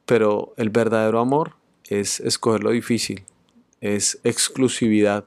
Pero 0.07 0.55
el 0.57 0.71
verdadero 0.71 1.21
amor 1.21 1.55
es 1.85 2.19
escoger 2.19 2.65
lo 2.65 2.71
difícil, 2.71 3.23
es 3.81 4.19
exclusividad, 4.25 5.25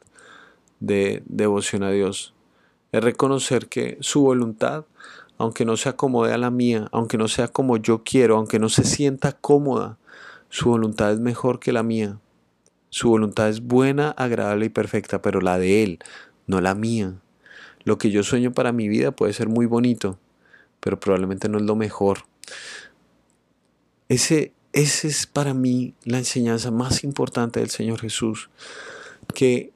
de 0.81 1.23
devoción 1.25 1.83
a 1.83 1.91
Dios. 1.91 2.33
Es 2.91 3.01
reconocer 3.01 3.67
que 3.67 3.97
su 4.01 4.21
voluntad, 4.21 4.83
aunque 5.37 5.63
no 5.63 5.77
se 5.77 5.87
acomode 5.87 6.33
a 6.33 6.37
la 6.37 6.51
mía, 6.51 6.89
aunque 6.91 7.17
no 7.17 7.29
sea 7.29 7.47
como 7.47 7.77
yo 7.77 8.03
quiero, 8.03 8.35
aunque 8.35 8.59
no 8.59 8.67
se 8.67 8.83
sienta 8.83 9.31
cómoda, 9.31 9.97
su 10.49 10.69
voluntad 10.69 11.13
es 11.13 11.21
mejor 11.21 11.59
que 11.59 11.71
la 11.71 11.83
mía. 11.83 12.19
Su 12.89 13.09
voluntad 13.09 13.47
es 13.47 13.61
buena, 13.61 14.09
agradable 14.09 14.65
y 14.65 14.69
perfecta, 14.69 15.21
pero 15.21 15.39
la 15.39 15.57
de 15.57 15.83
Él, 15.83 15.99
no 16.45 16.59
la 16.59 16.75
mía. 16.75 17.13
Lo 17.85 17.97
que 17.97 18.11
yo 18.11 18.23
sueño 18.23 18.51
para 18.51 18.73
mi 18.73 18.89
vida 18.89 19.11
puede 19.11 19.31
ser 19.31 19.47
muy 19.47 19.65
bonito, 19.65 20.19
pero 20.81 20.99
probablemente 20.99 21.47
no 21.47 21.57
es 21.57 21.63
lo 21.63 21.77
mejor. 21.77 22.25
Ese, 24.09 24.51
ese 24.73 25.07
es 25.07 25.25
para 25.25 25.53
mí 25.53 25.93
la 26.03 26.17
enseñanza 26.17 26.69
más 26.69 27.05
importante 27.05 27.61
del 27.61 27.69
Señor 27.69 28.01
Jesús, 28.01 28.49
que 29.33 29.70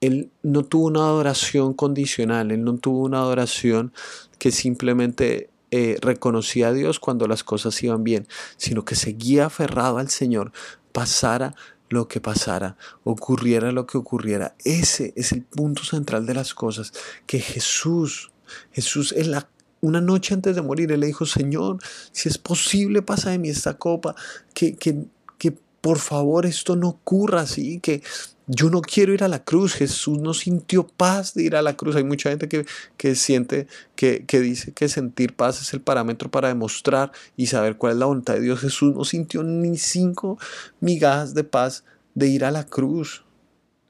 él 0.00 0.30
no 0.42 0.64
tuvo 0.64 0.86
una 0.86 1.00
adoración 1.00 1.74
condicional, 1.74 2.50
él 2.50 2.64
no 2.64 2.76
tuvo 2.76 3.04
una 3.04 3.18
adoración 3.18 3.92
que 4.38 4.52
simplemente 4.52 5.50
eh, 5.70 5.96
reconocía 6.00 6.68
a 6.68 6.72
Dios 6.72 7.00
cuando 7.00 7.26
las 7.26 7.42
cosas 7.42 7.82
iban 7.82 8.04
bien, 8.04 8.26
sino 8.56 8.84
que 8.84 8.94
seguía 8.94 9.46
aferrado 9.46 9.98
al 9.98 10.08
Señor, 10.08 10.52
pasara 10.92 11.54
lo 11.88 12.08
que 12.08 12.20
pasara, 12.20 12.76
ocurriera 13.04 13.72
lo 13.72 13.86
que 13.86 13.98
ocurriera. 13.98 14.54
Ese 14.64 15.12
es 15.16 15.32
el 15.32 15.42
punto 15.42 15.84
central 15.84 16.26
de 16.26 16.34
las 16.34 16.54
cosas, 16.54 16.92
que 17.26 17.40
Jesús, 17.40 18.32
Jesús 18.72 19.12
es 19.12 19.26
la 19.26 19.48
una 19.82 20.00
noche 20.00 20.34
antes 20.34 20.56
de 20.56 20.62
morir, 20.62 20.90
él 20.90 21.00
le 21.00 21.06
dijo, 21.06 21.26
Señor, 21.26 21.78
si 22.10 22.28
es 22.28 22.38
posible, 22.38 23.02
pasa 23.02 23.30
de 23.30 23.38
mí 23.38 23.50
esta 23.50 23.74
copa, 23.74 24.16
que, 24.54 24.74
que, 24.74 25.04
que 25.38 25.52
por 25.80 25.98
favor 25.98 26.46
esto 26.46 26.74
no 26.74 26.88
ocurra 26.88 27.42
así, 27.42 27.78
que 27.80 28.02
yo 28.46 28.70
no 28.70 28.80
quiero 28.80 29.12
ir 29.12 29.24
a 29.24 29.28
la 29.28 29.44
cruz. 29.44 29.74
Jesús 29.74 30.18
no 30.18 30.32
sintió 30.32 30.86
paz 30.86 31.34
de 31.34 31.42
ir 31.42 31.56
a 31.56 31.62
la 31.62 31.76
cruz. 31.76 31.96
Hay 31.96 32.04
mucha 32.04 32.30
gente 32.30 32.48
que, 32.48 32.64
que 32.96 33.14
siente, 33.14 33.66
que, 33.96 34.24
que, 34.24 34.40
dice 34.40 34.72
que 34.72 34.88
sentir 34.88 35.34
paz 35.34 35.60
es 35.60 35.72
el 35.74 35.80
parámetro 35.80 36.30
para 36.30 36.48
demostrar 36.48 37.12
y 37.36 37.48
saber 37.48 37.76
cuál 37.76 37.94
es 37.94 37.98
la 37.98 38.06
voluntad 38.06 38.34
de 38.34 38.42
Dios. 38.42 38.60
Jesús 38.60 38.94
no 38.94 39.04
sintió 39.04 39.42
ni 39.42 39.76
cinco 39.76 40.38
migajas 40.80 41.34
de 41.34 41.44
paz 41.44 41.84
de 42.14 42.28
ir 42.28 42.44
a 42.44 42.52
la 42.52 42.64
cruz. 42.64 43.24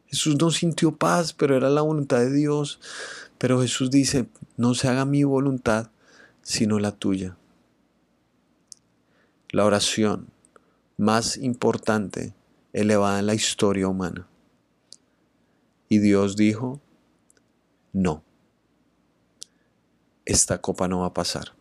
Jesús 0.07 0.37
no 0.41 0.51
sintió 0.51 0.97
paz, 0.97 1.33
pero 1.33 1.57
era 1.57 1.69
la 1.69 1.83
voluntad 1.83 2.19
de 2.19 2.33
Dios. 2.33 2.81
Pero 3.39 3.61
Jesús 3.61 3.91
dice, 3.91 4.27
no 4.57 4.75
se 4.75 4.89
haga 4.89 5.05
mi 5.05 5.25
voluntad, 5.25 5.91
sino 6.43 6.79
la 6.79 6.93
tuya. 6.93 7.37
La 9.51 9.67
oración 9.67 10.29
más 10.97 11.37
importante 11.37 12.33
elevada 12.73 13.19
en 13.19 13.27
la 13.27 13.35
historia 13.35 13.89
humana. 13.89 14.27
Y 15.89 15.99
Dios 15.99 16.37
dijo, 16.37 16.81
no, 17.93 18.25
esta 20.25 20.61
copa 20.61 20.89
no 20.89 21.01
va 21.01 21.07
a 21.07 21.15
pasar. 21.15 21.53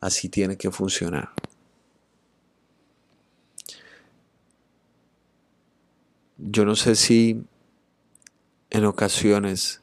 Así 0.00 0.28
tiene 0.28 0.56
que 0.56 0.70
funcionar. 0.70 1.30
Yo 6.38 6.64
no 6.64 6.76
sé 6.76 6.96
si 6.96 7.44
en 8.70 8.84
ocasiones 8.84 9.80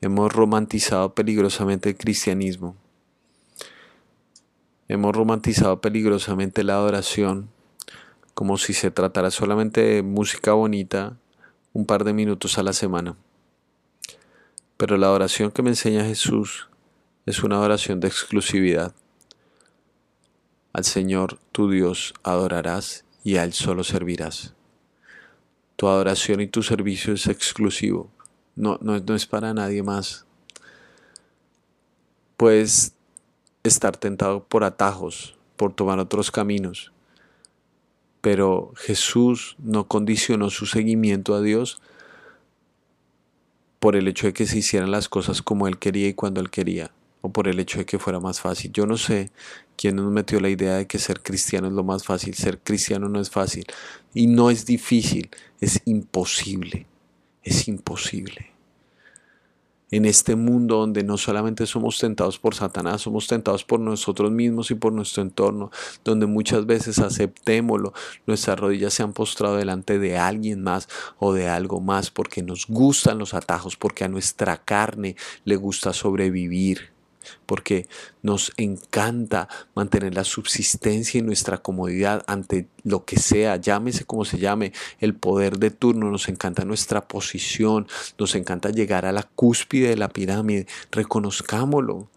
hemos 0.00 0.32
romantizado 0.32 1.14
peligrosamente 1.14 1.90
el 1.90 1.96
cristianismo. 1.96 2.76
Hemos 4.88 5.14
romantizado 5.14 5.80
peligrosamente 5.80 6.64
la 6.64 6.74
adoración 6.74 7.50
como 8.34 8.58
si 8.58 8.72
se 8.72 8.90
tratara 8.90 9.30
solamente 9.30 9.80
de 9.80 10.02
música 10.02 10.52
bonita 10.52 11.16
un 11.76 11.84
par 11.84 12.04
de 12.04 12.14
minutos 12.14 12.56
a 12.56 12.62
la 12.62 12.72
semana. 12.72 13.16
Pero 14.78 14.96
la 14.96 15.12
oración 15.12 15.50
que 15.50 15.60
me 15.60 15.68
enseña 15.68 16.06
Jesús 16.06 16.70
es 17.26 17.42
una 17.42 17.60
oración 17.60 18.00
de 18.00 18.08
exclusividad. 18.08 18.94
Al 20.72 20.84
Señor 20.86 21.38
tu 21.52 21.70
Dios 21.70 22.14
adorarás 22.22 23.04
y 23.24 23.36
a 23.36 23.44
Él 23.44 23.52
solo 23.52 23.84
servirás. 23.84 24.54
Tu 25.76 25.86
adoración 25.86 26.40
y 26.40 26.46
tu 26.46 26.62
servicio 26.62 27.12
es 27.12 27.26
exclusivo, 27.26 28.10
no, 28.54 28.78
no, 28.80 28.98
no 28.98 29.14
es 29.14 29.26
para 29.26 29.52
nadie 29.52 29.82
más. 29.82 30.24
Puedes 32.38 32.94
estar 33.64 33.98
tentado 33.98 34.44
por 34.44 34.64
atajos, 34.64 35.36
por 35.58 35.74
tomar 35.74 35.98
otros 35.98 36.30
caminos, 36.30 36.90
pero 38.26 38.72
Jesús 38.74 39.54
no 39.60 39.86
condicionó 39.86 40.50
su 40.50 40.66
seguimiento 40.66 41.36
a 41.36 41.40
Dios 41.40 41.80
por 43.78 43.94
el 43.94 44.08
hecho 44.08 44.26
de 44.26 44.32
que 44.32 44.46
se 44.46 44.58
hicieran 44.58 44.90
las 44.90 45.08
cosas 45.08 45.42
como 45.42 45.68
Él 45.68 45.78
quería 45.78 46.08
y 46.08 46.14
cuando 46.14 46.40
Él 46.40 46.50
quería, 46.50 46.90
o 47.20 47.30
por 47.30 47.46
el 47.46 47.60
hecho 47.60 47.78
de 47.78 47.86
que 47.86 48.00
fuera 48.00 48.18
más 48.18 48.40
fácil. 48.40 48.72
Yo 48.72 48.84
no 48.84 48.96
sé 48.96 49.30
quién 49.76 49.94
nos 49.94 50.10
metió 50.10 50.40
la 50.40 50.48
idea 50.48 50.74
de 50.74 50.88
que 50.88 50.98
ser 50.98 51.22
cristiano 51.22 51.68
es 51.68 51.72
lo 51.72 51.84
más 51.84 52.02
fácil. 52.02 52.34
Ser 52.34 52.58
cristiano 52.58 53.08
no 53.08 53.20
es 53.20 53.30
fácil 53.30 53.64
y 54.12 54.26
no 54.26 54.50
es 54.50 54.66
difícil, 54.66 55.30
es 55.60 55.80
imposible, 55.84 56.88
es 57.44 57.68
imposible 57.68 58.55
en 59.96 60.04
este 60.04 60.36
mundo 60.36 60.76
donde 60.76 61.02
no 61.02 61.16
solamente 61.16 61.66
somos 61.66 61.98
tentados 61.98 62.38
por 62.38 62.54
Satanás, 62.54 63.02
somos 63.02 63.26
tentados 63.26 63.64
por 63.64 63.80
nosotros 63.80 64.30
mismos 64.30 64.70
y 64.70 64.74
por 64.74 64.92
nuestro 64.92 65.22
entorno, 65.22 65.70
donde 66.04 66.26
muchas 66.26 66.66
veces 66.66 66.98
aceptémoslo, 66.98 67.92
nuestras 68.26 68.58
rodillas 68.58 68.94
se 68.94 69.02
han 69.02 69.12
postrado 69.12 69.56
delante 69.56 69.98
de 69.98 70.18
alguien 70.18 70.62
más 70.62 70.88
o 71.18 71.32
de 71.32 71.48
algo 71.48 71.80
más 71.80 72.10
porque 72.10 72.42
nos 72.42 72.66
gustan 72.66 73.18
los 73.18 73.34
atajos, 73.34 73.76
porque 73.76 74.04
a 74.04 74.08
nuestra 74.08 74.58
carne 74.58 75.16
le 75.44 75.56
gusta 75.56 75.92
sobrevivir 75.92 76.95
porque 77.46 77.88
nos 78.22 78.52
encanta 78.56 79.48
mantener 79.74 80.14
la 80.14 80.24
subsistencia 80.24 81.18
y 81.18 81.22
nuestra 81.22 81.58
comodidad 81.58 82.24
ante 82.26 82.68
lo 82.84 83.04
que 83.04 83.18
sea, 83.18 83.56
llámese 83.56 84.04
como 84.04 84.24
se 84.24 84.38
llame, 84.38 84.72
el 85.00 85.14
poder 85.14 85.58
de 85.58 85.70
turno, 85.70 86.10
nos 86.10 86.28
encanta 86.28 86.64
nuestra 86.64 87.08
posición, 87.08 87.86
nos 88.18 88.34
encanta 88.34 88.70
llegar 88.70 89.06
a 89.06 89.12
la 89.12 89.22
cúspide 89.22 89.88
de 89.88 89.96
la 89.96 90.08
pirámide, 90.08 90.66
reconozcámoslo. 90.90 92.08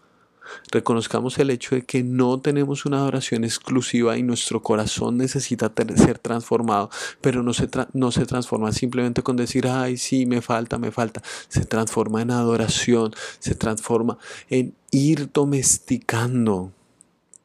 Reconozcamos 0.70 1.38
el 1.38 1.50
hecho 1.50 1.74
de 1.74 1.82
que 1.82 2.02
no 2.02 2.40
tenemos 2.40 2.86
una 2.86 2.98
adoración 2.98 3.44
exclusiva 3.44 4.16
y 4.16 4.22
nuestro 4.22 4.62
corazón 4.62 5.16
necesita 5.16 5.72
ser 5.96 6.18
transformado, 6.18 6.90
pero 7.20 7.42
no 7.42 7.52
se, 7.52 7.68
no 7.92 8.12
se 8.12 8.26
transforma 8.26 8.72
simplemente 8.72 9.22
con 9.22 9.36
decir, 9.36 9.66
ay, 9.66 9.96
sí, 9.96 10.26
me 10.26 10.40
falta, 10.40 10.78
me 10.78 10.90
falta. 10.90 11.22
Se 11.48 11.64
transforma 11.64 12.22
en 12.22 12.30
adoración, 12.30 13.12
se 13.38 13.54
transforma 13.54 14.18
en 14.48 14.74
ir 14.90 15.30
domesticando 15.32 16.72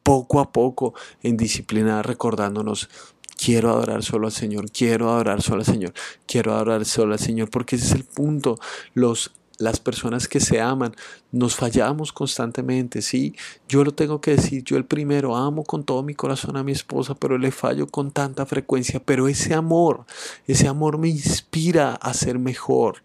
poco 0.02 0.38
a 0.38 0.52
poco 0.52 0.94
en 1.22 1.36
disciplina, 1.36 2.00
recordándonos 2.02 2.88
quiero 3.36 3.70
adorar 3.70 4.02
solo 4.02 4.26
al 4.26 4.32
Señor, 4.32 4.70
quiero 4.70 5.10
adorar 5.10 5.42
solo 5.42 5.60
al 5.60 5.66
Señor, 5.66 5.92
quiero 6.26 6.54
adorar 6.54 6.84
solo 6.84 7.12
al 7.12 7.18
Señor, 7.18 7.50
porque 7.50 7.76
ese 7.76 7.86
es 7.86 7.92
el 7.92 8.04
punto. 8.04 8.56
Los 8.94 9.32
las 9.58 9.80
personas 9.80 10.28
que 10.28 10.40
se 10.40 10.60
aman, 10.60 10.94
nos 11.32 11.56
fallamos 11.56 12.12
constantemente, 12.12 13.02
¿sí? 13.02 13.34
Yo 13.68 13.84
lo 13.84 13.92
tengo 13.92 14.20
que 14.20 14.32
decir, 14.36 14.64
yo 14.64 14.76
el 14.76 14.84
primero 14.84 15.36
amo 15.36 15.64
con 15.64 15.84
todo 15.84 16.02
mi 16.02 16.14
corazón 16.14 16.56
a 16.56 16.62
mi 16.62 16.72
esposa, 16.72 17.14
pero 17.14 17.38
le 17.38 17.50
fallo 17.50 17.86
con 17.86 18.10
tanta 18.10 18.46
frecuencia, 18.46 19.00
pero 19.04 19.28
ese 19.28 19.54
amor, 19.54 20.06
ese 20.46 20.68
amor 20.68 20.98
me 20.98 21.08
inspira 21.08 21.94
a 21.94 22.14
ser 22.14 22.38
mejor, 22.38 23.02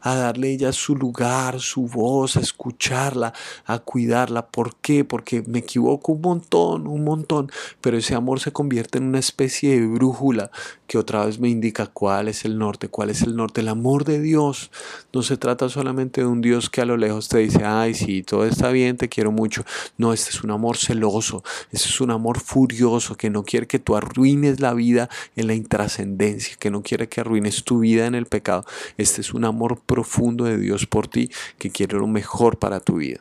a 0.00 0.14
darle 0.14 0.48
a 0.48 0.50
ella 0.50 0.72
su 0.72 0.96
lugar, 0.96 1.60
su 1.60 1.86
voz, 1.86 2.36
a 2.36 2.40
escucharla, 2.40 3.32
a 3.64 3.78
cuidarla. 3.78 4.46
¿Por 4.46 4.76
qué? 4.76 5.04
Porque 5.04 5.42
me 5.46 5.60
equivoco 5.60 6.12
un 6.12 6.20
montón, 6.20 6.86
un 6.86 7.04
montón, 7.04 7.50
pero 7.80 7.96
ese 7.96 8.14
amor 8.14 8.40
se 8.40 8.52
convierte 8.52 8.98
en 8.98 9.04
una 9.04 9.18
especie 9.18 9.80
de 9.80 9.86
brújula 9.86 10.50
que 10.86 10.98
otra 10.98 11.24
vez 11.24 11.38
me 11.38 11.48
indica 11.48 11.86
cuál 11.86 12.28
es 12.28 12.44
el 12.44 12.58
norte, 12.58 12.88
cuál 12.88 13.10
es 13.10 13.22
el 13.22 13.36
norte. 13.36 13.60
El 13.60 13.68
amor 13.68 14.04
de 14.04 14.20
Dios 14.20 14.70
no 15.12 15.22
se 15.22 15.36
trata 15.36 15.68
solamente 15.68 16.20
de 16.20 16.26
un 16.26 16.40
Dios 16.40 16.68
que 16.68 16.80
a 16.80 16.84
lo 16.84 16.96
lejos 16.96 17.28
te 17.28 17.38
dice, 17.38 17.64
ay, 17.64 17.94
sí, 17.94 18.22
todo 18.22 18.44
está 18.44 18.70
bien, 18.70 18.96
te 18.96 19.08
quiero 19.08 19.32
mucho. 19.32 19.64
No, 19.96 20.12
este 20.12 20.30
es 20.30 20.42
un 20.42 20.50
amor 20.50 20.76
celoso, 20.76 21.42
este 21.72 21.88
es 21.88 22.00
un 22.00 22.10
amor 22.10 22.38
furioso 22.38 23.16
que 23.16 23.30
no 23.30 23.44
quiere 23.44 23.66
que 23.66 23.78
tú 23.78 23.96
arruines 23.96 24.60
la 24.60 24.74
vida 24.74 25.08
en 25.36 25.46
la 25.46 25.54
intrascendencia, 25.54 26.56
que 26.58 26.70
no 26.70 26.82
quiere 26.82 27.08
que 27.08 27.20
arruines 27.20 27.64
tu 27.64 27.78
vida 27.80 28.06
en 28.06 28.14
el 28.14 28.26
pecado. 28.26 28.64
Este 28.98 29.20
es 29.20 29.32
un 29.32 29.44
amor 29.44 29.80
profundo 29.80 30.44
de 30.44 30.58
Dios 30.58 30.86
por 30.86 31.08
ti 31.08 31.30
que 31.58 31.70
quiere 31.70 31.98
lo 31.98 32.06
mejor 32.06 32.58
para 32.58 32.80
tu 32.80 32.96
vida. 32.96 33.20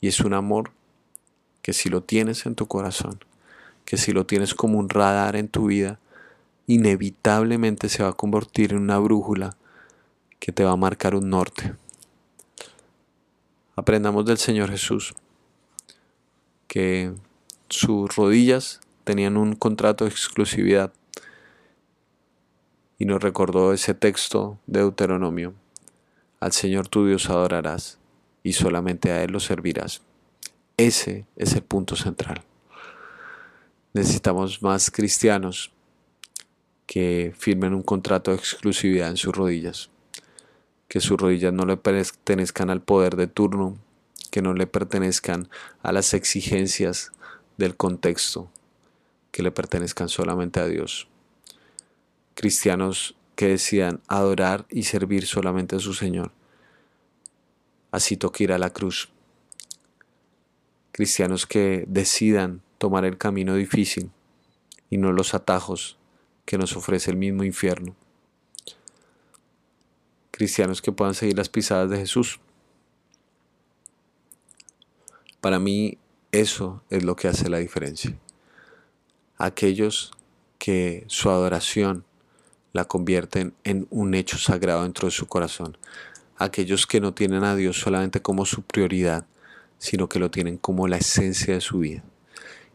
Y 0.00 0.08
es 0.08 0.20
un 0.20 0.34
amor 0.34 0.70
que 1.62 1.72
si 1.72 1.88
lo 1.88 2.02
tienes 2.02 2.46
en 2.46 2.54
tu 2.54 2.66
corazón, 2.66 3.18
que 3.86 3.96
si 3.96 4.12
lo 4.12 4.26
tienes 4.26 4.54
como 4.54 4.78
un 4.78 4.90
radar 4.90 5.36
en 5.36 5.48
tu 5.48 5.66
vida, 5.66 5.98
inevitablemente 6.66 7.88
se 7.88 8.02
va 8.02 8.10
a 8.10 8.14
convertir 8.14 8.72
en 8.72 8.80
una 8.80 8.98
brújula 8.98 9.56
que 10.40 10.52
te 10.52 10.64
va 10.64 10.72
a 10.72 10.76
marcar 10.76 11.14
un 11.14 11.30
norte. 11.30 11.74
Aprendamos 13.76 14.26
del 14.26 14.38
Señor 14.38 14.70
Jesús 14.70 15.14
que 16.66 17.14
sus 17.68 18.14
rodillas 18.16 18.80
tenían 19.04 19.36
un 19.36 19.54
contrato 19.54 20.04
de 20.04 20.10
exclusividad 20.10 20.92
y 22.98 23.04
nos 23.04 23.22
recordó 23.22 23.72
ese 23.72 23.94
texto 23.94 24.58
de 24.66 24.80
Deuteronomio. 24.80 25.54
Al 26.40 26.52
Señor 26.52 26.88
tu 26.88 27.06
Dios 27.06 27.30
adorarás 27.30 27.98
y 28.42 28.54
solamente 28.54 29.12
a 29.12 29.22
Él 29.22 29.30
lo 29.30 29.40
servirás. 29.40 30.02
Ese 30.76 31.24
es 31.36 31.54
el 31.54 31.62
punto 31.62 31.94
central. 31.94 32.42
Necesitamos 33.96 34.60
más 34.60 34.90
cristianos 34.90 35.72
que 36.84 37.32
firmen 37.34 37.72
un 37.72 37.82
contrato 37.82 38.30
de 38.30 38.36
exclusividad 38.36 39.08
en 39.08 39.16
sus 39.16 39.34
rodillas. 39.34 39.88
Que 40.86 41.00
sus 41.00 41.18
rodillas 41.18 41.54
no 41.54 41.64
le 41.64 41.78
pertenezcan 41.78 42.68
al 42.68 42.82
poder 42.82 43.16
de 43.16 43.26
turno, 43.26 43.78
que 44.30 44.42
no 44.42 44.52
le 44.52 44.66
pertenezcan 44.66 45.48
a 45.82 45.92
las 45.92 46.12
exigencias 46.12 47.12
del 47.56 47.74
contexto, 47.74 48.50
que 49.30 49.42
le 49.42 49.50
pertenezcan 49.50 50.10
solamente 50.10 50.60
a 50.60 50.66
Dios. 50.66 51.08
Cristianos 52.34 53.16
que 53.34 53.48
decidan 53.48 54.02
adorar 54.08 54.66
y 54.68 54.82
servir 54.82 55.26
solamente 55.26 55.76
a 55.76 55.80
su 55.80 55.94
Señor. 55.94 56.32
Así 57.92 58.18
toca 58.18 58.44
ir 58.44 58.52
a 58.52 58.58
la 58.58 58.74
cruz. 58.74 59.08
Cristianos 60.92 61.46
que 61.46 61.86
decidan 61.88 62.60
tomar 62.78 63.04
el 63.04 63.18
camino 63.18 63.54
difícil 63.54 64.10
y 64.90 64.98
no 64.98 65.12
los 65.12 65.34
atajos 65.34 65.98
que 66.44 66.58
nos 66.58 66.76
ofrece 66.76 67.10
el 67.10 67.16
mismo 67.16 67.44
infierno. 67.44 67.94
Cristianos 70.30 70.82
que 70.82 70.92
puedan 70.92 71.14
seguir 71.14 71.36
las 71.36 71.48
pisadas 71.48 71.90
de 71.90 71.98
Jesús, 71.98 72.40
Para 75.46 75.60
mí 75.60 75.98
eso 76.32 76.82
es 76.90 77.04
lo 77.04 77.14
que 77.14 77.28
hace 77.28 77.48
la 77.48 77.58
diferencia. 77.58 78.18
Aquellos 79.38 80.10
que 80.58 81.04
su 81.06 81.30
adoración 81.30 82.04
la 82.72 82.86
convierten 82.86 83.54
en 83.62 83.86
un 83.90 84.14
hecho 84.14 84.38
sagrado 84.38 84.82
dentro 84.82 85.06
de 85.06 85.12
su 85.12 85.28
corazón. 85.28 85.78
Aquellos 86.36 86.88
que 86.88 87.00
no 87.00 87.14
tienen 87.14 87.44
a 87.44 87.54
Dios 87.54 87.78
solamente 87.78 88.22
como 88.22 88.44
su 88.44 88.62
prioridad, 88.62 89.24
sino 89.78 90.08
que 90.08 90.18
lo 90.18 90.32
tienen 90.32 90.56
como 90.56 90.88
la 90.88 90.96
esencia 90.96 91.54
de 91.54 91.60
su 91.60 91.78
vida. 91.78 92.02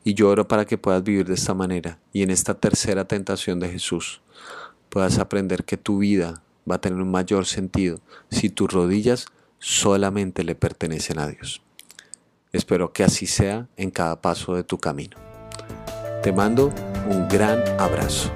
Y 0.04 0.14
yo 0.16 0.30
oro 0.30 0.48
para 0.48 0.66
que 0.66 0.78
puedas 0.78 1.04
vivir 1.04 1.28
de 1.28 1.36
esta 1.36 1.54
manera 1.54 2.00
y 2.12 2.24
en 2.24 2.32
esta 2.32 2.56
tercera 2.56 3.06
tentación 3.06 3.60
de 3.60 3.70
Jesús 3.70 4.22
puedas 4.90 5.20
aprender 5.20 5.64
que 5.64 5.78
tu 5.78 6.00
vida 6.00 6.44
va 6.70 6.76
a 6.76 6.82
tener 6.82 7.00
un 7.00 7.10
mayor 7.10 7.46
sentido 7.46 8.00
si 8.30 8.50
tus 8.50 8.72
rodillas 8.72 9.26
solamente 9.60 10.44
le 10.44 10.56
pertenecen 10.56 11.20
a 11.20 11.28
Dios. 11.28 11.62
Espero 12.52 12.92
que 12.92 13.04
así 13.04 13.28
sea 13.28 13.68
en 13.78 13.92
cada 13.92 14.22
paso 14.22 14.56
de 14.56 14.64
tu 14.64 14.78
camino. 14.78 15.18
Te 16.22 16.34
mando 16.34 16.74
un 17.10 17.28
gran 17.30 17.64
abrazo. 17.80 18.30